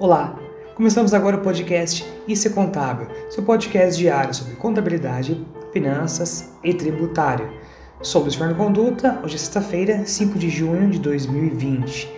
[0.00, 0.34] Olá,
[0.76, 7.52] começamos agora o podcast Isso é Contábil, seu podcast diário sobre contabilidade, finanças e tributário.
[8.00, 12.08] Sou Luiz Fernando Conduta, hoje é sexta-feira, 5 de junho de 2020,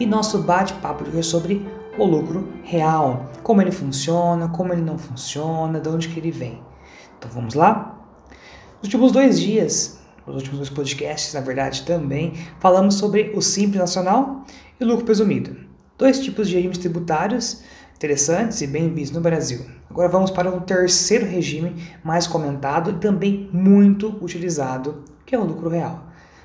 [0.00, 1.64] e nosso bate-papo de hoje é sobre
[1.96, 6.60] o lucro real, como ele funciona, como ele não funciona, de onde que ele vem.
[7.16, 8.04] Então vamos lá?
[8.78, 13.78] Nos últimos dois dias, nos últimos dois podcasts, na verdade, também falamos sobre o Simples
[13.78, 14.44] Nacional
[14.80, 15.67] e o lucro presumido
[15.98, 17.60] dois tipos de regimes tributários
[17.96, 19.66] interessantes e bem vistos no Brasil.
[19.90, 21.74] Agora vamos para um terceiro regime
[22.04, 26.04] mais comentado e também muito utilizado, que é o lucro real.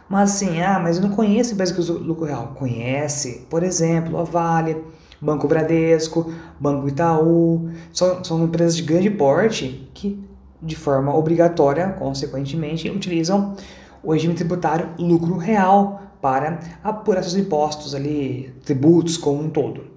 [0.09, 2.53] Mas assim, ah, mas eu não conheço empresas que usam lucro real.
[2.55, 4.83] Conhece, por exemplo, a Vale,
[5.21, 10.19] Banco Bradesco, Banco Itaú, são, são empresas de grande porte que,
[10.61, 13.55] de forma obrigatória, consequentemente, utilizam
[14.01, 19.91] o regime tributário lucro real para apurar seus impostos ali, tributos como um todo.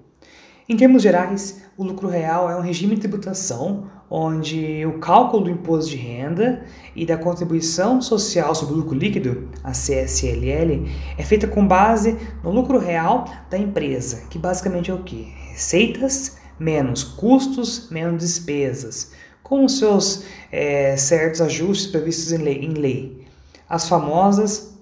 [0.67, 5.49] Em termos gerais, o lucro real é um regime de tributação onde o cálculo do
[5.49, 10.85] imposto de renda e da contribuição social sobre o lucro líquido, a CSLL,
[11.17, 15.33] é feita com base no lucro real da empresa, que basicamente é o que?
[15.51, 22.73] Receitas menos custos menos despesas, com os seus é, certos ajustes previstos em lei, em
[22.73, 23.25] lei.
[23.69, 24.76] As famosas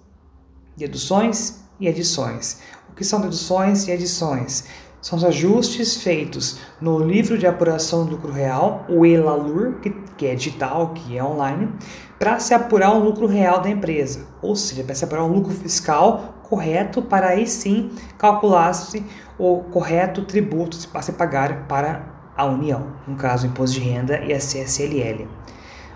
[0.76, 2.62] deduções e edições.
[2.90, 4.66] O que são deduções e edições?
[5.02, 10.26] São os ajustes feitos no livro de apuração do lucro real, o ELALUR, que, que
[10.26, 11.72] é digital, que é online,
[12.18, 15.54] para se apurar o lucro real da empresa, ou seja, para se apurar um lucro
[15.54, 19.06] fiscal correto para aí sim calcular-se
[19.38, 24.20] o correto tributo a se pagar para a União, no caso o Imposto de Renda
[24.24, 25.28] e a CSLL.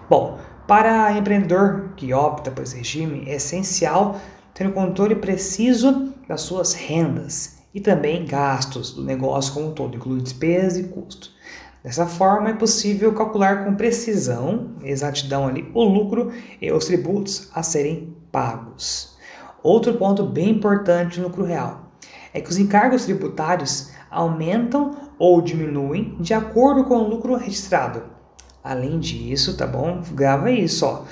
[0.09, 4.19] Bom, para empreendedor que opta por esse regime, é essencial
[4.53, 9.95] ter um controle preciso das suas rendas e também gastos do negócio como um todo,
[9.95, 11.33] incluindo despesas e custos.
[11.83, 17.64] Dessa forma, é possível calcular com precisão, exatidão ali, o lucro e os tributos a
[17.64, 19.17] serem pagos.
[19.64, 21.92] Outro ponto bem importante no lucro real
[22.33, 28.04] é que os encargos tributários aumentam ou diminuem de acordo com o lucro registrado.
[28.64, 30.02] Além disso, tá bom?
[30.11, 31.04] Grava isso, ó.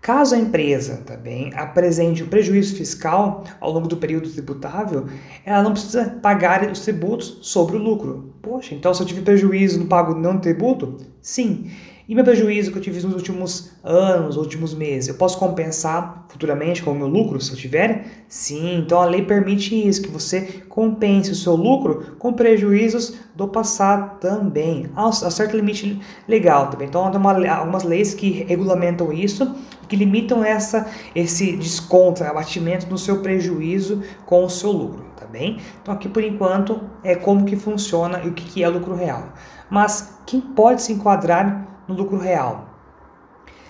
[0.00, 5.06] Caso a empresa também apresente um prejuízo fiscal ao longo do período tributável,
[5.44, 8.32] ela não precisa pagar os tributos sobre o lucro.
[8.40, 10.96] Poxa, então se eu tive prejuízo, não pago não tributo?
[11.20, 11.70] Sim.
[12.08, 16.82] E meu prejuízo que eu tive nos últimos anos, últimos meses, eu posso compensar futuramente
[16.82, 18.06] com o meu lucro, se eu tiver?
[18.26, 23.46] Sim, então a lei permite isso, que você compense o seu lucro com prejuízos do
[23.46, 26.88] passado também, a certo limite legal também.
[26.88, 29.54] Então, uma, algumas leis que regulamentam isso,
[29.88, 35.58] que limitam essa, esse desconto, abatimento no seu prejuízo com o seu lucro, tá bem?
[35.80, 39.32] Então, aqui por enquanto é como que funciona e o que é lucro real.
[39.70, 42.68] Mas quem pode se enquadrar no lucro real.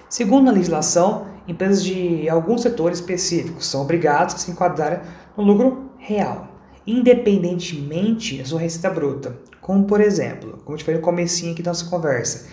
[0.09, 5.03] Segundo a legislação, empresas de alguns setores específicos são obrigadas a se enquadrar
[5.37, 6.49] no lucro real,
[6.87, 9.39] independentemente da sua receita bruta.
[9.61, 12.49] Como, por exemplo, como eu te falei no comecinho aqui da nossa conversa,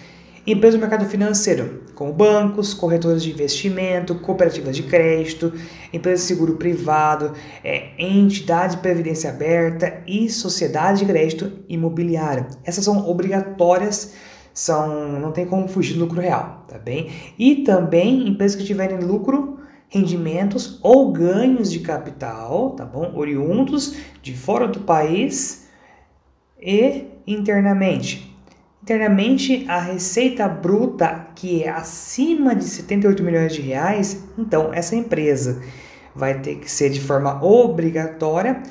[0.46, 5.54] empresas do mercado financeiro, como bancos, corretores de investimento, cooperativas de crédito,
[5.92, 7.34] empresas de seguro privado,
[7.64, 12.48] é, entidade de previdência aberta e sociedade de crédito imobiliária.
[12.64, 14.14] Essas são obrigatórias
[14.56, 17.10] são não tem como fugir do lucro real, tá bem?
[17.38, 23.12] E também empresas que tiverem lucro, rendimentos ou ganhos de capital, tá bom?
[23.16, 25.70] Oriundos de fora do país
[26.58, 28.35] e internamente.
[28.86, 35.60] Internamente, a receita bruta que é acima de 78 milhões de reais, então essa empresa
[36.16, 38.62] vai ter que ser de forma obrigatória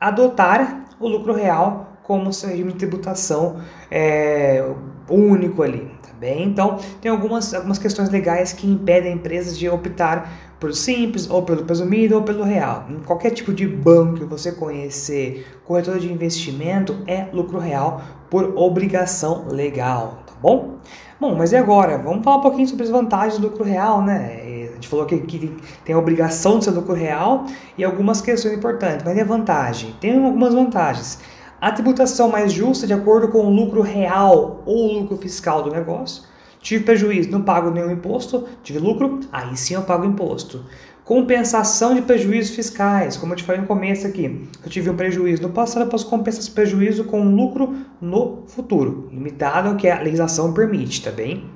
[0.00, 3.60] adotar o lucro real como seu regime de tributação
[3.90, 4.66] é,
[5.08, 6.44] único ali, tá bem?
[6.44, 11.64] Então, tem algumas, algumas questões legais que impedem empresas de optar por simples, ou pelo
[11.64, 12.86] presumido, ou pelo real.
[12.88, 18.56] Em qualquer tipo de banco que você conhecer, corretor de investimento, é lucro real por
[18.56, 20.78] obrigação legal, tá bom?
[21.20, 21.98] Bom, mas e agora?
[21.98, 24.68] Vamos falar um pouquinho sobre as vantagens do lucro real, né?
[24.70, 25.54] A gente falou que, que
[25.84, 27.44] tem a obrigação de ser lucro real
[27.78, 29.94] e algumas questões importantes, mas a vantagem?
[30.00, 31.20] Tem algumas vantagens.
[31.64, 36.24] A tributação mais justa de acordo com o lucro real ou lucro fiscal do negócio.
[36.60, 38.46] Tive prejuízo, não pago nenhum imposto.
[38.62, 40.62] Tive lucro, aí sim eu pago imposto.
[41.04, 44.46] Compensação de prejuízos fiscais, como eu te falei no começo aqui.
[44.62, 48.42] Eu tive um prejuízo no passado, eu posso compensar esse prejuízo com um lucro no
[48.46, 51.48] futuro, limitado ao que a legislação permite, tá bem?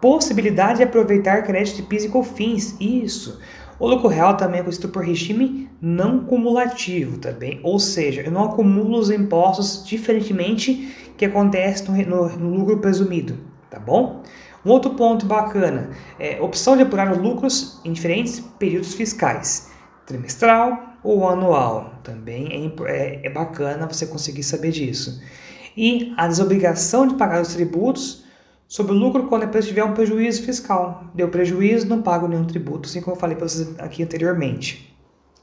[0.00, 3.40] Possibilidade de aproveitar crédito de PIS e COFINS, isso.
[3.80, 8.44] O lucro real também é conhecido por regime não cumulativo também, ou seja, eu não
[8.44, 13.38] acumulo os impostos diferentemente que acontece no, no, no lucro presumido,
[13.70, 14.22] tá bom?
[14.66, 15.88] Um outro ponto bacana
[16.18, 19.70] é opção de apurar os lucros em diferentes períodos fiscais,
[20.04, 21.94] trimestral ou anual.
[22.02, 25.22] Também é, é, é bacana você conseguir saber disso.
[25.74, 28.26] E a desobrigação de pagar os tributos
[28.70, 31.02] sobre o lucro quando a tiver um prejuízo fiscal.
[31.12, 34.96] Deu prejuízo, não pago nenhum tributo, assim como eu falei para vocês aqui anteriormente.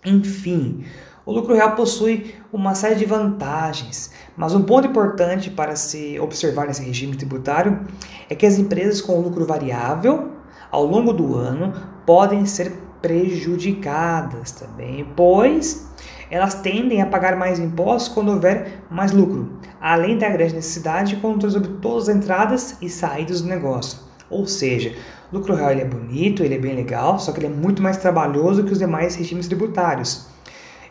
[0.06, 0.86] Enfim,
[1.26, 6.68] o lucro real possui uma série de vantagens, mas um ponto importante para se observar
[6.68, 7.86] nesse regime tributário
[8.30, 10.32] é que as empresas com lucro variável
[10.72, 11.74] ao longo do ano
[12.06, 12.72] podem ser
[13.02, 15.87] prejudicadas também, pois
[16.30, 21.22] elas tendem a pagar mais impostos quando houver mais lucro, além da grande necessidade de
[21.22, 24.00] controle sobre todas as entradas e saídas do negócio.
[24.30, 24.94] Ou seja,
[25.32, 27.82] o lucro real ele é bonito, ele é bem legal, só que ele é muito
[27.82, 30.28] mais trabalhoso que os demais regimes tributários.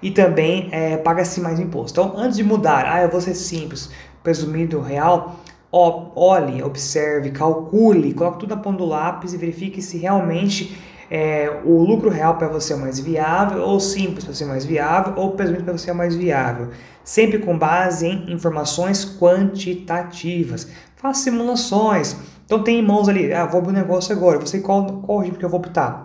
[0.02, 2.00] E também é, paga-se mais imposto.
[2.00, 3.90] Então, antes de mudar, ah, eu vou ser simples,
[4.22, 5.40] presumido real,
[5.72, 10.76] olhe, observe, calcule, coloque tudo na ponta do lápis e verifique se realmente
[11.10, 14.64] é, o lucro real para você é mais viável, ou simples para você é mais
[14.64, 16.70] viável, ou presumido para você é mais viável.
[17.04, 20.68] Sempre com base em informações quantitativas.
[20.96, 22.16] Faça simulações.
[22.44, 25.36] Então tem em mãos ali, ah, vou abrir um negócio agora, você qual, qual regime
[25.38, 26.04] que eu vou optar?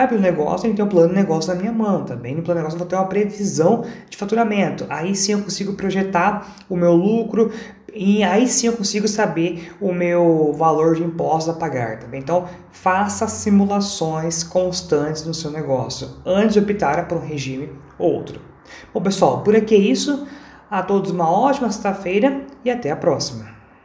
[0.00, 2.34] Para abrir um negócio, tem que um plano de negócio na minha mão também.
[2.34, 4.86] No plano de negócio, eu vou ter uma previsão de faturamento.
[4.88, 7.52] Aí sim eu consigo projetar o meu lucro,
[7.92, 12.20] e aí sim eu consigo saber o meu valor de impostos a pagar, tá bem?
[12.20, 18.40] Então, faça simulações constantes no seu negócio antes de optar por um regime ou outro.
[18.94, 20.26] Bom, pessoal, por aqui é isso.
[20.70, 23.59] A todos uma ótima sexta-feira e até a próxima.